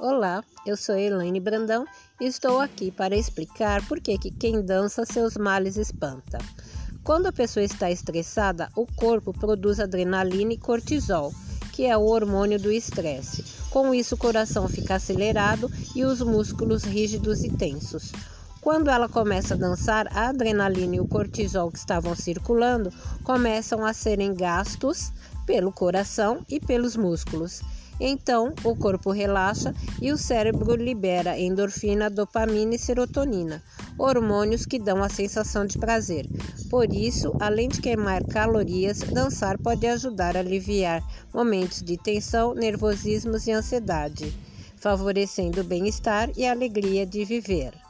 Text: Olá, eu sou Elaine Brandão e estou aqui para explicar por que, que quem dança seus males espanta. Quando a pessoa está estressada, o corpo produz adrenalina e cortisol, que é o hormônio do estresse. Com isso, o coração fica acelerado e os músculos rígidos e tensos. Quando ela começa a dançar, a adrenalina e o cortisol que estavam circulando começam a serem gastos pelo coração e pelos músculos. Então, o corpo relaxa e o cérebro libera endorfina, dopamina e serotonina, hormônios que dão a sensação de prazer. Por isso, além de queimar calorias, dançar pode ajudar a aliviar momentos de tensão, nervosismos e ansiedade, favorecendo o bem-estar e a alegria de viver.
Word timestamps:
Olá, 0.00 0.42
eu 0.66 0.76
sou 0.76 0.96
Elaine 0.96 1.38
Brandão 1.38 1.84
e 2.20 2.24
estou 2.24 2.58
aqui 2.60 2.90
para 2.90 3.14
explicar 3.14 3.86
por 3.86 4.00
que, 4.00 4.16
que 4.16 4.30
quem 4.30 4.64
dança 4.64 5.04
seus 5.04 5.36
males 5.36 5.76
espanta. 5.76 6.38
Quando 7.04 7.26
a 7.26 7.32
pessoa 7.32 7.62
está 7.62 7.90
estressada, 7.90 8.70
o 8.74 8.86
corpo 8.86 9.32
produz 9.32 9.78
adrenalina 9.78 10.54
e 10.54 10.58
cortisol, 10.58 11.32
que 11.72 11.84
é 11.84 11.96
o 11.96 12.06
hormônio 12.06 12.58
do 12.58 12.72
estresse. 12.72 13.44
Com 13.70 13.94
isso, 13.94 14.14
o 14.14 14.18
coração 14.18 14.66
fica 14.66 14.94
acelerado 14.94 15.70
e 15.94 16.04
os 16.04 16.20
músculos 16.20 16.84
rígidos 16.84 17.44
e 17.44 17.50
tensos. 17.50 18.12
Quando 18.60 18.88
ela 18.88 19.08
começa 19.08 19.54
a 19.54 19.58
dançar, 19.58 20.08
a 20.16 20.28
adrenalina 20.28 20.96
e 20.96 21.00
o 21.00 21.06
cortisol 21.06 21.70
que 21.70 21.78
estavam 21.78 22.14
circulando 22.16 22.90
começam 23.22 23.84
a 23.84 23.92
serem 23.92 24.34
gastos 24.34 25.12
pelo 25.46 25.70
coração 25.70 26.44
e 26.48 26.58
pelos 26.58 26.96
músculos. 26.96 27.60
Então, 28.04 28.52
o 28.64 28.74
corpo 28.74 29.12
relaxa 29.12 29.72
e 30.00 30.10
o 30.10 30.18
cérebro 30.18 30.74
libera 30.74 31.38
endorfina, 31.38 32.10
dopamina 32.10 32.74
e 32.74 32.78
serotonina, 32.78 33.62
hormônios 33.96 34.66
que 34.66 34.76
dão 34.76 35.04
a 35.04 35.08
sensação 35.08 35.64
de 35.64 35.78
prazer. 35.78 36.26
Por 36.68 36.92
isso, 36.92 37.32
além 37.38 37.68
de 37.68 37.80
queimar 37.80 38.24
calorias, 38.24 38.98
dançar 38.98 39.56
pode 39.56 39.86
ajudar 39.86 40.36
a 40.36 40.40
aliviar 40.40 41.00
momentos 41.32 41.80
de 41.80 41.96
tensão, 41.96 42.54
nervosismos 42.54 43.46
e 43.46 43.52
ansiedade, 43.52 44.34
favorecendo 44.78 45.60
o 45.60 45.64
bem-estar 45.64 46.28
e 46.36 46.44
a 46.44 46.50
alegria 46.50 47.06
de 47.06 47.24
viver. 47.24 47.81